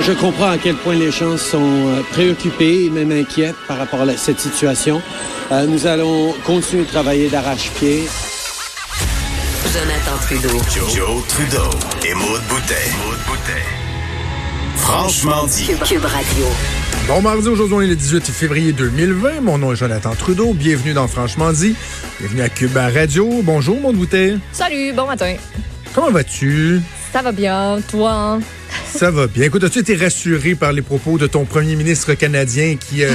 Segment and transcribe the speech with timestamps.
[0.00, 4.02] Je comprends à quel point les gens sont euh, préoccupés et même inquiets par rapport
[4.02, 5.02] à cette situation.
[5.50, 8.04] Euh, nous allons continuer de travailler d'arrache-pied.
[9.72, 10.58] Jonathan Trudeau.
[10.94, 11.70] Joe, Trudeau
[12.06, 12.74] et Maude Boutet.
[14.76, 15.66] Franchement dit.
[15.84, 16.44] Cube, Radio.
[17.08, 19.40] Bon mardi, aujourd'hui on est le 18 février 2020.
[19.40, 20.52] Mon nom est Jonathan Trudeau.
[20.54, 21.74] Bienvenue dans Franchement dit.
[22.20, 23.28] Bienvenue à Cube Radio.
[23.42, 24.36] Bonjour, Maude Boutet.
[24.52, 25.34] Salut, bon matin.
[25.94, 26.80] Comment vas-tu?
[27.12, 28.12] Ça va bien, toi?
[28.12, 28.40] Hein?
[28.94, 29.44] Ça va bien.
[29.44, 33.10] Écoute, as-tu été rassuré par les propos de ton premier ministre canadien qui, euh,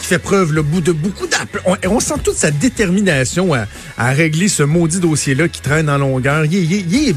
[0.00, 1.60] qui fait preuve le bout de beaucoup d'appels?
[1.64, 3.66] On, on, sent toute sa détermination à,
[3.96, 6.44] à régler ce maudit dossier-là qui traîne en longueur.
[6.46, 7.16] Il, il, il est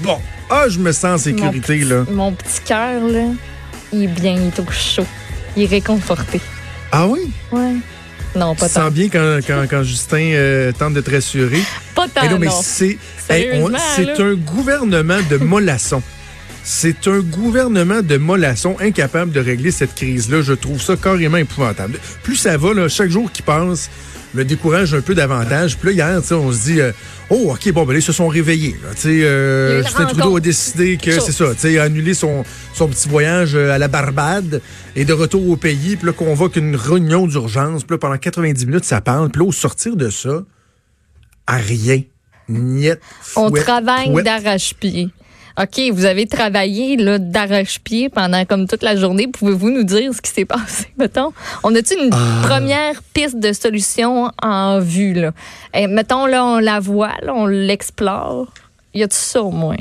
[0.00, 0.18] bon.
[0.48, 2.04] Ah, je me sens en sécurité, mon là.
[2.10, 3.26] Mon petit cœur, là,
[3.92, 5.06] il est bien, il est au chaud.
[5.56, 6.40] Il est réconforté.
[6.90, 7.30] Ah oui?
[7.52, 7.74] Ouais.
[8.34, 8.82] Non, pas tu tant.
[8.82, 11.60] sens bien quand, quand, quand Justin euh, tente de te rassurer?
[11.94, 12.60] Pas tant, Eh non, mais non.
[12.62, 12.98] c'est hey,
[13.28, 14.14] Sérieusement, c'est là.
[14.24, 16.02] un gouvernement de mollassons.
[16.62, 20.42] C'est un gouvernement de mollassons incapable de régler cette crise-là.
[20.42, 21.98] Je trouve ça carrément épouvantable.
[22.22, 23.90] Plus ça va, là, chaque jour qui passe
[24.34, 25.76] me décourage un peu davantage.
[25.76, 26.92] Puis là, hier, on se dit, euh,
[27.30, 28.76] oh, OK, bon, ben ils se sont réveillés.
[28.82, 28.90] Là.
[29.06, 33.54] Euh, Justin Trudeau a décidé que, c'est ça, il a annulé son, son petit voyage
[33.54, 34.60] euh, à la Barbade
[34.96, 35.96] et de retour au pays.
[35.96, 37.84] Puis là, convoque une réunion d'urgence.
[37.84, 39.30] Puis là, pendant 90 minutes, ça parle.
[39.30, 40.42] Puis là, au sortir de ça,
[41.46, 42.02] à rien.
[42.48, 42.98] Niet,
[43.36, 45.10] On travaille d'arrache-pied.
[45.58, 49.26] OK, vous avez travaillé là, d'arrache-pied pendant comme toute la journée.
[49.28, 51.32] Pouvez-vous nous dire ce qui s'est passé, mettons?
[51.62, 52.42] On a-tu une Ah.
[52.46, 55.32] première piste de solution en vue, là?
[55.74, 58.46] Eh, mettons, là, on la voit, là, on l'explore.
[58.94, 59.76] Y a-tu ça au moins?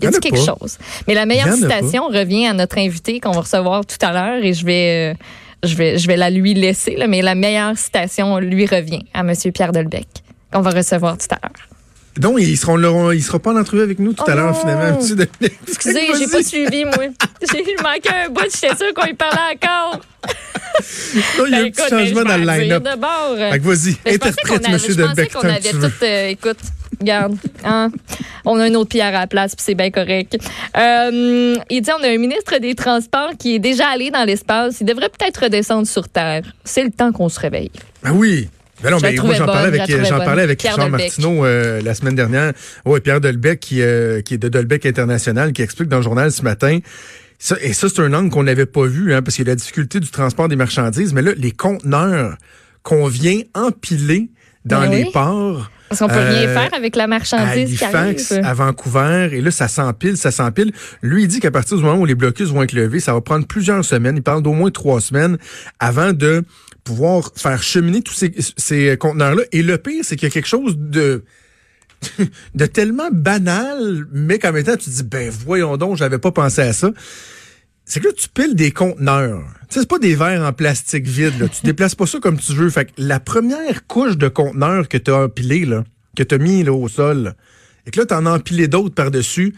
[0.00, 0.54] Y a-tu quelque pas.
[0.58, 0.78] chose?
[1.06, 4.52] Mais la meilleure citation revient à notre invité qu'on va recevoir tout à l'heure et
[4.52, 8.38] je vais, euh, je vais, je vais la lui laisser, là, mais la meilleure citation
[8.38, 9.32] lui revient à M.
[9.54, 10.06] Pierre Delbecq
[10.52, 11.68] qu'on va recevoir tout à l'heure.
[12.18, 14.52] Donc, ils seront là, il sera pas en entrevue avec nous tout Oh à l'heure,
[14.52, 14.54] non.
[14.54, 14.98] finalement.
[15.66, 16.94] Excusez, j'ai pas suivi, moi.
[17.40, 20.00] J'ai manqué un bout, j'étais sûre qu'on y parlait encore.
[21.38, 22.82] Non, il y a Ben, un petit écoute, changement ben, dans le line-up.
[23.62, 25.90] Vas-y, Ben, interprète, monsieur Je pensais qu'on avait tout.
[26.02, 26.58] euh, écoute,
[27.00, 27.36] regarde.
[27.64, 27.90] hein,
[28.44, 30.36] on a une autre pierre à la place, puis c'est bien correct.
[30.76, 34.76] Euh, il dit on a un ministre des Transports qui est déjà allé dans l'espace.
[34.80, 36.42] Il devrait peut-être redescendre sur Terre.
[36.64, 37.70] C'est le temps qu'on se réveille.
[38.02, 38.48] Ben oui.
[38.82, 41.18] Ben non, mais moi, j'en parlais avec, j'en parlais avec Pierre Richard Delbecq.
[41.18, 42.52] Martineau euh, la semaine dernière.
[42.84, 46.32] Ouais, Pierre Delbecq, qui, euh, qui est de Delbecq International, qui explique dans le journal
[46.32, 46.78] ce matin.
[47.38, 49.52] Ça, et ça, c'est un angle qu'on n'avait pas vu, hein, parce qu'il y a
[49.52, 51.12] la difficulté du transport des marchandises.
[51.12, 52.36] Mais là, les conteneurs
[52.82, 54.30] qu'on vient empiler
[54.64, 55.10] dans Ben les oui.
[55.12, 55.70] ports.
[55.92, 57.96] Parce qu'on peut Euh, rien faire avec la à marchandise qui arrive.
[57.96, 60.72] Halifax, à Vancouver, et là, ça s'empile, ça s'empile.
[61.02, 63.20] Lui, il dit qu'à partir du moment où les blocus vont être levés, ça va
[63.20, 64.16] prendre plusieurs semaines.
[64.16, 65.38] Il parle d'au moins trois semaines
[65.80, 66.44] avant de
[66.84, 69.42] pouvoir faire cheminer tous ces, ces conteneurs-là.
[69.52, 71.24] Et le pire, c'est qu'il y a quelque chose de
[72.54, 76.32] de tellement banal, mais qu'en même temps, tu te dis, ben voyons donc, j'avais pas
[76.32, 76.90] pensé à ça.
[77.84, 79.42] C'est que là, tu piles des conteneurs.
[79.68, 81.38] Tu sais, c'est pas des verres en plastique vide.
[81.40, 81.48] Là.
[81.48, 82.70] Tu déplaces pas ça comme tu veux.
[82.70, 85.84] Fait que la première couche de conteneurs que tu as empilé, là,
[86.16, 87.34] que tu as mis là, au sol, là,
[87.86, 89.54] et que là, tu en as empilé d'autres par-dessus,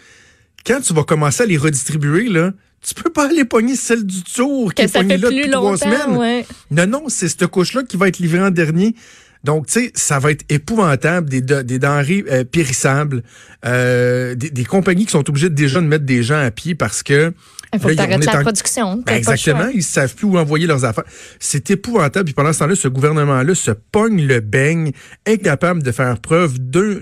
[0.67, 4.23] quand tu vas commencer à les redistribuer, là, tu peux pas aller pogner celle du
[4.23, 6.17] tour qui est pognée là depuis trois semaines.
[6.17, 6.47] ouais.
[6.71, 8.95] Non, non, c'est cette couche-là qui va être livrée en dernier.
[9.45, 13.23] Donc, tu sais, ça va être épouvantable, des, de- des denrées euh, périssables,
[13.67, 17.03] euh, des, des compagnies qui sont obligées déjà de mettre des gens à pied parce
[17.03, 17.33] que...
[17.73, 19.03] Il faut là, que est la en- production.
[19.05, 21.05] Ben, exactement, ils savent plus où envoyer leurs affaires.
[21.41, 22.25] C'est épouvantable.
[22.27, 24.93] Puis pendant ce temps-là, ce gouvernement-là se pogne le beigne,
[25.27, 27.01] incapable de faire preuve d'un-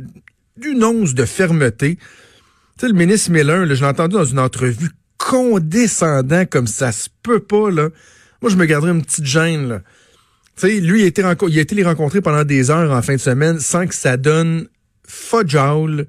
[0.56, 1.96] d'une once de fermeté.
[1.96, 2.02] Tu
[2.80, 7.08] sais, le ministre Miller, là, je l'ai entendu dans une entrevue condescendant comme ça se
[7.22, 7.88] peut pas, là.
[8.40, 9.80] Moi, je me garderais une petite gêne, là.
[10.56, 13.20] Sais, lui, il renco- il a été les rencontrer pendant des heures en fin de
[13.20, 14.68] semaine sans que ça donne
[15.06, 16.06] fudgeable,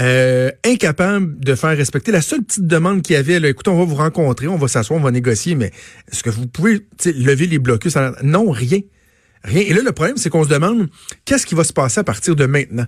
[0.00, 2.12] euh, incapable de faire respecter.
[2.12, 4.68] La seule petite demande qu'il y avait, là, écoutez, on va vous rencontrer, on va
[4.68, 5.70] s'asseoir, on va négocier, mais
[6.10, 7.96] est-ce que vous pouvez lever les blocus?
[8.22, 8.80] Non, rien.
[9.44, 9.62] Rien.
[9.62, 10.88] Et là, le problème, c'est qu'on se demande
[11.24, 12.86] qu'est-ce qui va se passer à partir de maintenant?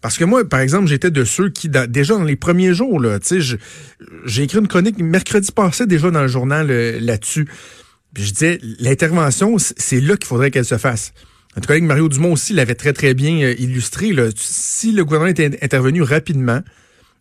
[0.00, 3.02] Parce que moi, par exemple, j'étais de ceux qui, déjà dans les premiers jours,
[4.24, 7.46] j'ai écrit une chronique mercredi passé déjà dans le journal euh, là-dessus.
[8.14, 11.12] Puis je disais, l'intervention, c'est là qu'il faudrait qu'elle se fasse.
[11.56, 14.12] Notre collègue Mario Dumont aussi l'avait très, très bien euh, illustré.
[14.12, 14.28] Là.
[14.36, 16.60] Si le gouvernement était intervenu rapidement,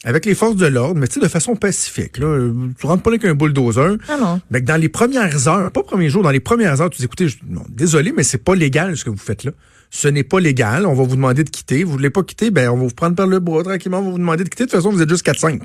[0.05, 3.03] avec les forces de l'ordre, mais tu sais, de façon pacifique, là, euh, tu rentres
[3.03, 4.39] pas là avec un bulldozer, Ah non.
[4.49, 7.05] mais que dans les premières heures, pas premiers jours, dans les premières heures, tu dis,
[7.05, 9.51] écoutez, je- non, désolé, mais c'est pas légal ce que vous faites là.
[9.91, 10.85] Ce n'est pas légal.
[10.85, 11.83] On va vous demander de quitter.
[11.83, 13.99] Vous voulez pas quitter, ben, on va vous prendre par le bras tranquillement.
[13.99, 14.65] On va vous demander de quitter.
[14.65, 15.63] De toute façon, vous êtes juste 4-5.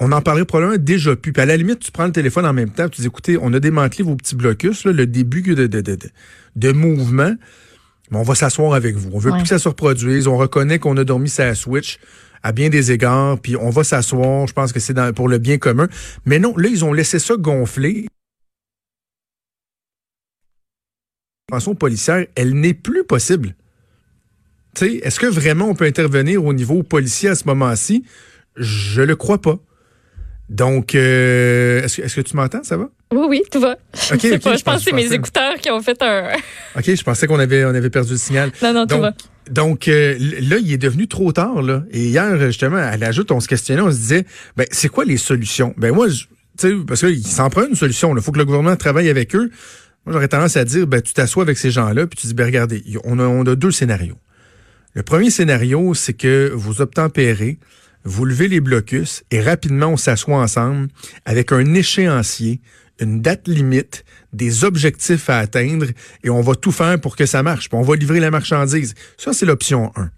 [0.00, 1.32] On en parlerait probablement déjà plus.
[1.32, 3.52] Puis à la limite, tu prends le téléphone en même temps, tu dis, écoutez, on
[3.54, 5.98] a démantelé vos petits blocus, là, le début de, de, de,
[6.56, 7.34] de, mouvement.
[8.10, 9.10] Mais on va s'asseoir avec vous.
[9.14, 9.38] On veut Ouais.
[9.38, 10.26] plus que ça se reproduise.
[10.28, 11.98] On reconnaît qu'on a dormi sa switch.
[12.42, 15.58] à bien des égards, puis on va s'asseoir, je pense que c'est pour le bien
[15.58, 15.88] commun.
[16.26, 18.06] Mais non, là, ils ont laissé ça gonfler.
[21.48, 23.56] L'intervention policière, elle n'est plus possible.
[24.76, 28.04] Tu sais, est-ce que vraiment on peut intervenir au niveau policier à ce moment-ci?
[28.56, 29.58] Je le crois pas.
[30.48, 32.62] Donc, euh, est-ce que, est-ce que tu m'entends?
[32.62, 32.88] Ça va?
[33.12, 33.72] Oui, oui, tout va.
[33.72, 36.00] Ok, je sais ok, pas, je je pense que c'est mes écouteurs qui ont fait
[36.02, 36.28] un.
[36.78, 38.52] OK, je pensais qu'on avait, on avait perdu le signal.
[38.62, 39.12] non, non, tout va.
[39.50, 41.62] donc euh, là, il est devenu trop tard.
[41.62, 41.82] Là.
[41.90, 44.24] Et hier, justement, à l'ajoute, on se questionnait, on se disait,
[44.56, 45.74] ben, c'est quoi les solutions?
[45.76, 46.26] Ben moi, je-
[46.58, 48.14] tu sais, parce qu'il s'en prend une solution.
[48.16, 49.50] Il faut que le gouvernement travaille avec eux.
[50.06, 52.44] Moi, j'aurais tendance à dire, ben, tu t'assois avec ces gens-là, puis tu dis, ben,
[52.46, 54.16] regardez, on a, on a deux scénarios.
[54.94, 57.58] Le premier scénario, c'est que vous obtempérez,
[58.06, 60.88] vous levez les blocus et rapidement, on s'assoit ensemble
[61.24, 62.60] avec un échéancier,
[63.00, 65.86] une date limite, des objectifs à atteindre
[66.22, 67.68] et on va tout faire pour que ça marche.
[67.72, 68.94] On va livrer la marchandise.
[69.18, 70.10] Ça, c'est l'option 1.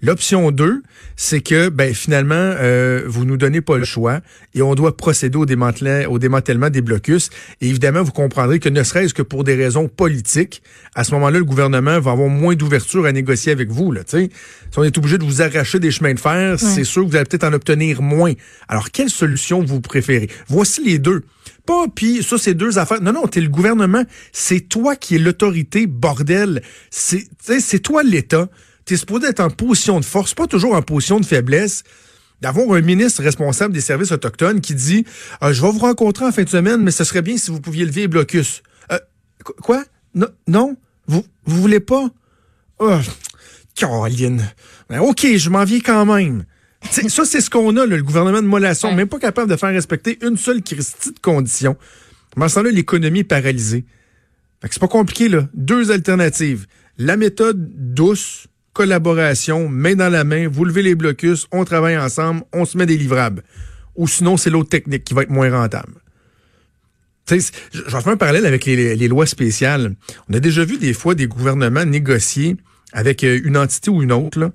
[0.00, 0.82] L'option 2,
[1.16, 4.20] c'est que ben, finalement, euh, vous nous donnez pas le choix
[4.54, 7.30] et on doit procéder au démantèlement, au démantèlement des blocus.
[7.60, 10.62] Et évidemment, vous comprendrez que ne serait-ce que pour des raisons politiques,
[10.94, 13.92] à ce moment-là, le gouvernement va avoir moins d'ouverture à négocier avec vous.
[13.92, 14.30] Là, si
[14.76, 17.24] on est obligé de vous arracher des chemins de fer, c'est sûr que vous allez
[17.24, 18.32] peut-être en obtenir moins.
[18.68, 20.28] Alors, quelle solution vous préférez?
[20.48, 21.22] Voici les deux.
[21.66, 23.02] Pas, puis ça, c'est deux affaires.
[23.02, 24.02] Non, non, t'es le gouvernement.
[24.32, 26.62] C'est toi qui es l'autorité, bordel.
[26.90, 28.48] C'est toi l'État.
[28.88, 31.84] T'es supposé être en position de force, pas toujours en position de faiblesse.
[32.40, 35.04] D'avoir un ministre responsable des services autochtones qui dit
[35.42, 37.60] Euh, Je vais vous rencontrer en fin de semaine, mais ce serait bien si vous
[37.60, 38.62] pouviez lever les blocus.
[38.90, 38.98] Euh,
[39.44, 39.84] qu- quoi?
[40.14, 40.76] Non, non?
[41.06, 42.08] Vous, vous voulez pas?
[42.78, 42.96] Oh,
[43.74, 44.48] Caroline.
[44.88, 46.44] Ben, OK, je m'en viens quand même.
[46.90, 48.94] T'sais, ça, c'est ce qu'on a, là, le gouvernement de Mollasson, Ouais.
[48.94, 51.76] même pas capable de faire respecter une seule Christie de condition.
[52.34, 53.84] Pendant ce temps-là, l'économie est paralysée.
[54.62, 55.48] Fait que c'est pas compliqué, là.
[55.54, 56.66] Deux alternatives.
[56.98, 58.46] La méthode douce,
[58.78, 62.86] collaboration, main dans la main, vous levez les blocus, on travaille ensemble, on se met
[62.86, 63.42] des livrables.
[63.96, 65.94] Ou sinon, c'est l'autre technique qui va être moins rentable.
[67.26, 69.96] Tu sais, je je vais faire un parallèle avec les, lois spéciales.
[70.30, 72.56] On a déjà vu des fois des gouvernements négocier
[72.92, 74.52] avec euh, une entité ou une autre, là.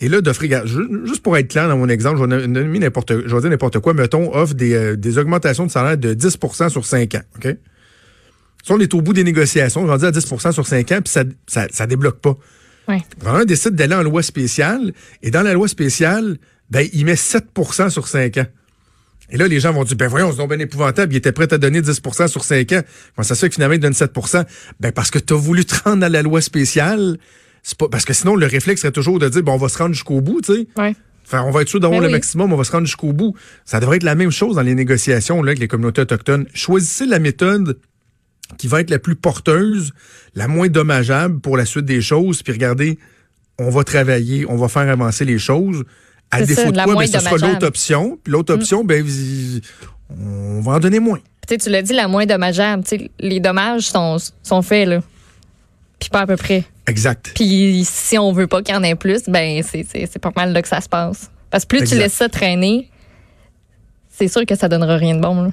[0.00, 3.80] Et là, d'offrir, juste pour être clair dans mon exemple, je vais nommer n'importe, n'importe
[3.80, 7.22] quoi, mettons, offre des, euh, augmentations de salaire de 10% sur 5 ans?
[7.42, 11.12] Si on est au bout des négociations, on dire à 10% sur 5 ans, puis
[11.12, 12.38] ça, ça, ça débloque pas.
[12.88, 13.02] Ouais.
[13.14, 14.92] Le gouvernement décide d'aller en loi spéciale,
[15.22, 16.38] et dans la loi spéciale,
[16.70, 18.46] ben, il met 7% sur 5 ans.
[19.30, 21.52] Et là, les gens vont dire, ben voyons, c'est donc bien épouvantable, il était prêt
[21.52, 22.82] à donner 10% sur 5 ans.
[23.14, 24.44] Comment ça se fait que finalement, il donne 7%
[24.78, 27.18] Ben parce que tu as voulu te rendre à la loi spéciale.
[27.62, 29.78] C'est pas, parce que sinon, le réflexe serait toujours de dire, bon, on va se
[29.78, 30.68] rendre jusqu'au bout, tu sais.
[30.76, 30.94] Ouais.
[31.26, 33.34] Enfin, on va être sûr d'avoir Ben le maximum, on va se rendre jusqu'au bout.
[33.64, 36.46] Ça devrait être la même chose dans les négociations là, avec les communautés autochtones.
[36.54, 37.80] Choisissez la méthode
[38.58, 39.92] qui va être la plus porteuse,
[40.34, 42.98] la moins dommageable pour la suite des choses, puis regardez,
[43.58, 45.84] on va travailler, on va faire avancer les choses.
[46.30, 48.18] À défaut ça, de quoi, moins ben, ce sera l'autre option.
[48.22, 49.04] Puis l'autre option, ben,
[50.10, 51.20] on va en donner moins.
[51.48, 52.82] Tu l'as dit, la moins dommageable.
[53.20, 55.02] Les dommages sont, sont faits, là.
[55.98, 56.64] Puis pas à peu près.
[56.86, 57.32] Exact.
[57.34, 60.60] Puis si on veut pas qu'il y en ait plus, ben c'est pas mal là
[60.60, 61.30] que ça se passe.
[61.50, 61.96] Parce que plus Exact.
[61.96, 62.90] tu laisses ça traîner,
[64.10, 65.52] c'est sûr que ça donnera rien de bon.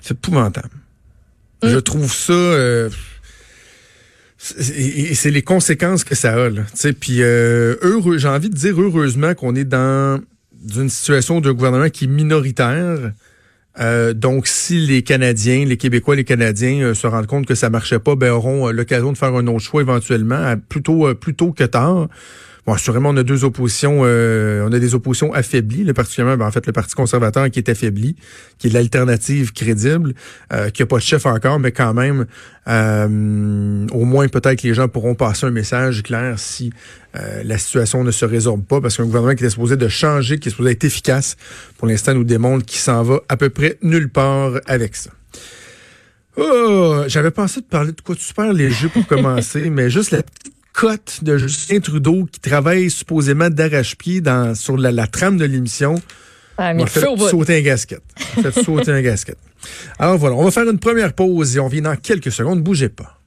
[0.00, 0.70] C'est épouvantable.
[1.64, 1.68] Mm.
[1.70, 2.32] Je trouve ça.
[2.32, 2.90] euh,
[4.38, 6.50] c'est- les conséquences que ça a.
[6.50, 6.62] là.
[7.00, 10.20] Puis euh, heureux, j'ai envie de dire heureusement qu'on est dans
[10.76, 13.12] une situation d'un gouvernement qui est minoritaire.
[13.80, 17.98] Euh, donc, si les Canadiens, les Québécois, les Canadiens se rendent compte que ça marchait
[17.98, 21.64] pas, ben auront l'occasion de faire un autre choix éventuellement, plutôt euh, plus tôt que
[21.64, 22.08] tard.
[22.66, 26.46] Bon, assurément, on a deux oppositions, euh, on a des oppositions affaiblies, là, particulièrement, ben,
[26.46, 28.16] en fait, le Parti conservateur qui est affaibli,
[28.58, 30.14] qui est l'alternative crédible,
[30.50, 32.24] euh, qui a pas de chef encore, mais quand même,
[32.66, 36.72] euh, au moins peut-être que les gens pourront passer un message clair si
[37.16, 40.38] euh, la situation ne se résorbe pas, parce qu'un gouvernement qui est supposé de changer,
[40.38, 41.36] qui est supposé être efficace,
[41.76, 45.10] pour l'instant, nous démontre qu'il s'en va à peu près nulle part avec ça.
[46.36, 50.22] Oh, j'avais pensé de parler de quoi de super léger pour commencer, mais juste la
[50.22, 50.53] petite
[51.22, 55.96] de Justin Trudeau qui travaille supposément d'arrache-pied dans sur la, la trame de l'émission.
[56.58, 57.28] Ça a On mis m'a le fait feu au bout.
[57.28, 58.02] sauter un gasket.
[58.36, 59.38] On m'a fait sauter un gasket.
[59.98, 62.62] Alors voilà, on va faire une première pause et on vient dans quelques secondes.
[62.62, 63.18] Bougez pas.